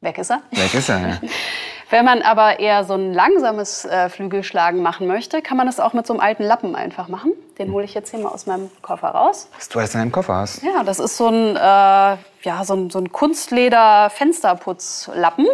Weg 0.00 0.16
ist 0.16 0.30
er. 0.30 0.42
Weg 0.52 0.72
ist 0.72 0.88
er, 0.88 1.00
ja. 1.00 1.20
Wenn 1.90 2.04
man 2.04 2.22
aber 2.22 2.60
eher 2.60 2.84
so 2.84 2.94
ein 2.94 3.12
langsames 3.12 3.84
äh, 3.84 4.08
Flügelschlagen 4.08 4.80
machen 4.80 5.08
möchte, 5.08 5.42
kann 5.42 5.56
man 5.56 5.66
das 5.66 5.80
auch 5.80 5.92
mit 5.92 6.06
so 6.06 6.12
einem 6.12 6.20
alten 6.20 6.44
Lappen 6.44 6.76
einfach 6.76 7.08
machen. 7.08 7.32
Den 7.58 7.72
hole 7.72 7.84
ich 7.84 7.94
jetzt 7.94 8.10
hier 8.10 8.20
mal 8.20 8.28
aus 8.28 8.46
meinem 8.46 8.70
Koffer 8.80 9.08
raus. 9.08 9.48
Was 9.56 9.68
du 9.68 9.80
alles 9.80 9.92
in 9.94 10.00
deinem 10.00 10.12
Koffer 10.12 10.36
hast. 10.36 10.62
Ja, 10.62 10.84
das 10.84 11.00
ist 11.00 11.16
so 11.16 11.26
ein, 11.26 11.56
äh, 11.56 11.58
ja, 11.58 12.64
so 12.64 12.74
ein, 12.74 12.90
so 12.90 13.00
ein 13.00 13.10
Kunstleder-Fensterputzlappen. 13.10 15.48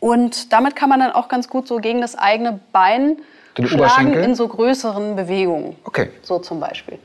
Und 0.00 0.52
damit 0.52 0.74
kann 0.74 0.88
man 0.88 0.98
dann 1.00 1.12
auch 1.12 1.28
ganz 1.28 1.48
gut 1.48 1.68
so 1.68 1.76
gegen 1.76 2.00
das 2.00 2.18
eigene 2.18 2.58
Bein 2.72 3.18
Den 3.56 3.68
schlagen 3.68 4.14
in 4.14 4.34
so 4.34 4.48
größeren 4.48 5.14
Bewegungen. 5.14 5.76
Okay. 5.84 6.10
So 6.22 6.40
zum 6.40 6.58
Beispiel. 6.58 6.98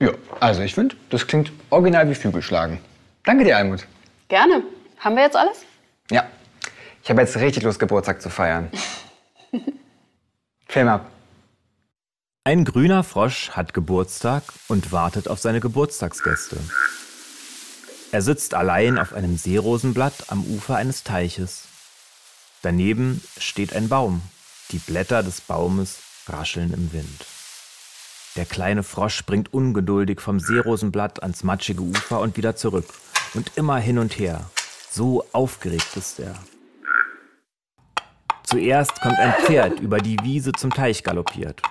Ja, 0.00 0.10
also 0.40 0.62
ich 0.62 0.74
finde, 0.74 0.96
das 1.10 1.26
klingt 1.26 1.52
original 1.70 2.08
wie 2.08 2.14
Flügelschlagen. 2.14 2.78
Danke 3.24 3.44
dir, 3.44 3.56
Almut. 3.56 3.86
Gerne. 4.28 4.62
Haben 4.98 5.16
wir 5.16 5.22
jetzt 5.24 5.36
alles? 5.36 5.64
Ja, 6.10 6.26
ich 7.02 7.10
habe 7.10 7.20
jetzt 7.20 7.36
richtig 7.36 7.62
Lust, 7.62 7.78
Geburtstag 7.78 8.22
zu 8.22 8.30
feiern. 8.30 8.70
Film 10.68 10.88
ab. 10.88 11.10
Ein 12.44 12.64
grüner 12.64 13.04
Frosch 13.04 13.50
hat 13.50 13.74
Geburtstag 13.74 14.42
und 14.68 14.92
wartet 14.92 15.28
auf 15.28 15.38
seine 15.38 15.60
Geburtstagsgäste. 15.60 16.56
Er 18.10 18.22
sitzt 18.22 18.54
allein 18.54 18.98
auf 18.98 19.12
einem 19.12 19.36
Seerosenblatt 19.36 20.30
am 20.30 20.44
Ufer 20.44 20.76
eines 20.76 21.04
Teiches. 21.04 21.64
Daneben 22.62 23.22
steht 23.38 23.74
ein 23.74 23.88
Baum. 23.88 24.22
Die 24.70 24.78
Blätter 24.78 25.22
des 25.22 25.42
Baumes 25.42 25.98
rascheln 26.26 26.72
im 26.72 26.92
Wind. 26.92 27.26
Der 28.36 28.44
kleine 28.44 28.82
Frosch 28.82 29.14
springt 29.14 29.54
ungeduldig 29.54 30.20
vom 30.20 30.40
Seerosenblatt 30.40 31.22
ans 31.22 31.44
matschige 31.44 31.82
Ufer 31.82 32.20
und 32.20 32.36
wieder 32.36 32.56
zurück. 32.56 32.86
Und 33.34 33.52
immer 33.56 33.78
hin 33.78 33.98
und 33.98 34.18
her. 34.18 34.50
So 34.90 35.24
aufgeregt 35.32 35.96
ist 35.96 36.18
er. 36.18 36.34
Zuerst 38.42 39.00
kommt 39.00 39.18
ein 39.18 39.34
Pferd 39.44 39.80
über 39.80 39.98
die 39.98 40.18
Wiese 40.22 40.52
zum 40.52 40.70
Teich 40.70 41.04
galoppiert. 41.04 41.62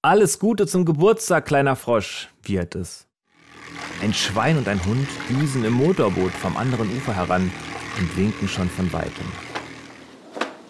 Alles 0.00 0.38
Gute 0.38 0.66
zum 0.66 0.84
Geburtstag, 0.84 1.46
kleiner 1.46 1.76
Frosch, 1.76 2.28
wiehert 2.42 2.74
es. 2.74 3.06
Ein 4.02 4.14
Schwein 4.14 4.58
und 4.58 4.66
ein 4.66 4.84
Hund 4.84 5.08
düsen 5.28 5.64
im 5.64 5.74
Motorboot 5.74 6.32
vom 6.32 6.56
anderen 6.56 6.90
Ufer 6.96 7.14
heran 7.14 7.52
und 7.98 8.16
winken 8.16 8.48
schon 8.48 8.68
von 8.68 8.92
weitem. 8.92 9.26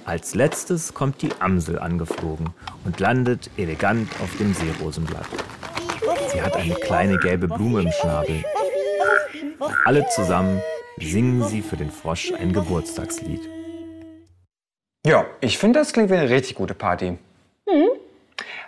Als 0.04 0.34
letztes 0.34 0.94
kommt 0.94 1.22
die 1.22 1.30
Amsel 1.38 1.78
angeflogen 1.78 2.50
und 2.84 2.98
landet 2.98 3.50
elegant 3.56 4.10
auf 4.20 4.36
dem 4.36 4.52
Seerosenblatt. 4.52 5.26
Sie 6.32 6.42
hat 6.42 6.56
eine 6.56 6.74
kleine 6.74 7.18
gelbe 7.18 7.46
Blume 7.46 7.82
im 7.82 7.92
Schnabel. 7.92 8.44
Alle 9.84 10.06
zusammen 10.08 10.60
singen 10.98 11.44
sie 11.44 11.62
für 11.62 11.76
den 11.76 11.90
Frosch 11.90 12.32
ein 12.32 12.52
Geburtstagslied. 12.52 13.40
Ja, 15.06 15.26
ich 15.40 15.58
finde, 15.58 15.78
das 15.78 15.92
klingt 15.92 16.10
wie 16.10 16.14
eine 16.14 16.30
richtig 16.30 16.56
gute 16.56 16.74
Party. 16.74 17.18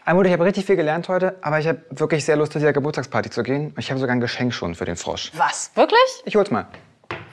Almut, 0.04 0.26
ich 0.26 0.32
habe 0.32 0.44
richtig 0.44 0.66
viel 0.66 0.76
gelernt 0.76 1.08
heute, 1.08 1.36
aber 1.40 1.58
ich 1.58 1.66
habe 1.66 1.80
wirklich 1.90 2.24
sehr 2.24 2.36
Lust, 2.36 2.52
zu 2.52 2.58
dieser 2.58 2.72
Geburtstagsparty 2.72 3.30
zu 3.30 3.42
gehen. 3.42 3.74
Ich 3.78 3.90
habe 3.90 3.98
sogar 3.98 4.14
ein 4.14 4.20
Geschenk 4.20 4.52
schon 4.52 4.74
für 4.74 4.84
den 4.84 4.96
Frosch. 4.96 5.32
Was? 5.34 5.70
Wirklich? 5.74 6.22
Ich 6.26 6.36
hol's 6.36 6.50
mal. 6.50 6.66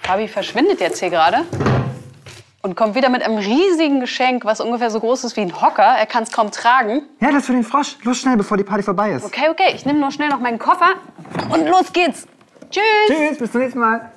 Fabi 0.01 0.27
verschwindet 0.27 0.79
jetzt 0.79 0.99
hier 0.99 1.09
gerade 1.09 1.45
und 2.61 2.75
kommt 2.75 2.95
wieder 2.95 3.09
mit 3.09 3.23
einem 3.23 3.37
riesigen 3.37 3.99
Geschenk, 3.99 4.45
was 4.45 4.61
ungefähr 4.61 4.89
so 4.89 4.99
groß 4.99 5.23
ist 5.23 5.35
wie 5.35 5.41
ein 5.41 5.61
Hocker. 5.61 5.83
Er 5.83 6.05
kann 6.05 6.23
es 6.23 6.31
kaum 6.31 6.51
tragen. 6.51 7.03
Ja, 7.19 7.31
das 7.31 7.45
für 7.45 7.53
den 7.53 7.63
Frosch. 7.63 7.97
Los 8.03 8.19
schnell, 8.19 8.37
bevor 8.37 8.57
die 8.57 8.63
Party 8.63 8.83
vorbei 8.83 9.11
ist. 9.11 9.25
Okay, 9.25 9.49
okay, 9.49 9.73
ich 9.73 9.85
nehme 9.85 9.99
nur 9.99 10.11
schnell 10.11 10.29
noch 10.29 10.39
meinen 10.39 10.59
Koffer 10.59 10.93
und 11.49 11.67
los 11.67 11.91
geht's. 11.93 12.27
Tschüss. 12.69 12.83
Tschüss, 13.07 13.37
bis 13.37 13.51
zum 13.51 13.61
nächsten 13.61 13.79
Mal. 13.79 14.11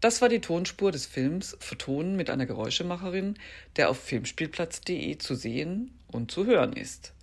Das 0.00 0.22
war 0.22 0.28
die 0.28 0.40
Tonspur 0.40 0.92
des 0.92 1.04
Films 1.04 1.56
Vertonen 1.58 2.14
mit 2.14 2.30
einer 2.30 2.46
Geräuschemacherin, 2.46 3.34
der 3.74 3.90
auf 3.90 3.98
filmspielplatz.de 3.98 5.18
zu 5.18 5.34
sehen 5.34 5.98
und 6.06 6.30
zu 6.30 6.46
hören 6.46 6.74
ist. 6.74 7.15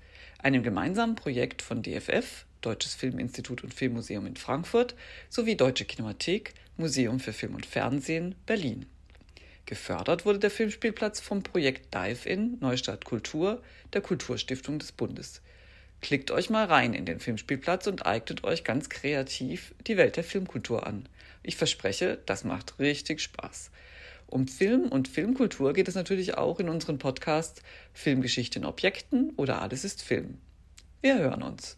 Einem 0.44 0.62
gemeinsamen 0.62 1.16
Projekt 1.16 1.62
von 1.62 1.82
DFF, 1.84 2.46
Deutsches 2.60 2.96
Filminstitut 2.96 3.64
und 3.64 3.74
Filmmuseum 3.74 4.26
in 4.26 4.36
Frankfurt 4.36 4.94
sowie 5.30 5.56
Deutsche 5.56 5.86
Kinemathek, 5.86 6.54
Museum 6.76 7.22
für 7.22 7.32
Film 7.32 7.56
und 7.56 7.66
Fernsehen, 7.66 8.36
Berlin. 8.46 8.86
Gefördert 9.66 10.26
wurde 10.26 10.40
der 10.40 10.52
Filmspielplatz 10.52 11.22
vom 11.22 11.44
Projekt 11.44 11.96
Dive-In 11.96 12.58
Neustadt 12.60 13.06
Kultur 13.06 13.64
der 13.94 14.02
Kulturstiftung 14.02 14.80
des 14.80 14.92
Bundes. 14.92 15.42
Klickt 16.02 16.30
euch 16.30 16.50
mal 16.50 16.66
rein 16.66 16.94
in 16.94 17.06
den 17.06 17.22
Filmspielplatz 17.22 17.88
und 17.88 18.06
eignet 18.06 18.44
euch 18.44 18.66
ganz 18.66 18.90
kreativ 18.90 19.74
die 19.88 19.96
Welt 19.96 20.18
der 20.18 20.26
Filmkultur 20.26 20.86
an. 20.86 21.08
Ich 21.42 21.56
verspreche, 21.56 22.20
das 22.26 22.44
macht 22.44 22.80
richtig 22.80 23.22
Spaß. 23.22 23.72
Um 24.34 24.48
Film 24.48 24.88
und 24.88 25.08
Filmkultur 25.08 25.74
geht 25.74 25.88
es 25.88 25.94
natürlich 25.94 26.40
auch 26.40 26.60
in 26.60 26.68
unseren 26.68 26.98
Podcasts 26.98 27.62
Filmgeschichte 27.94 28.58
in 28.58 28.66
Objekten 28.66 29.30
oder 29.36 29.62
Alles 29.62 29.84
ist 29.84 30.02
Film. 30.02 30.40
Wir 31.02 31.20
hören 31.20 31.44
uns. 31.44 31.78